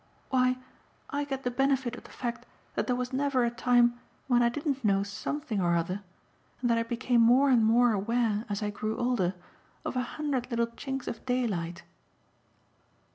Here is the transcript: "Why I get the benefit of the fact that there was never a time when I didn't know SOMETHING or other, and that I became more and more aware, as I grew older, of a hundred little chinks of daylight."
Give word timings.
"Why 0.31 0.57
I 1.11 1.25
get 1.25 1.43
the 1.43 1.51
benefit 1.51 1.95
of 1.95 2.05
the 2.05 2.09
fact 2.09 2.47
that 2.73 2.87
there 2.87 2.95
was 2.95 3.13
never 3.13 3.45
a 3.45 3.51
time 3.51 3.99
when 4.25 4.41
I 4.41 4.49
didn't 4.49 4.83
know 4.83 5.03
SOMETHING 5.03 5.61
or 5.61 5.75
other, 5.75 6.01
and 6.59 6.71
that 6.71 6.79
I 6.79 6.81
became 6.81 7.21
more 7.21 7.51
and 7.51 7.63
more 7.63 7.91
aware, 7.93 8.43
as 8.49 8.63
I 8.63 8.71
grew 8.71 8.97
older, 8.97 9.35
of 9.85 9.95
a 9.95 10.01
hundred 10.17 10.49
little 10.49 10.65
chinks 10.65 11.07
of 11.07 11.23
daylight." 11.27 11.83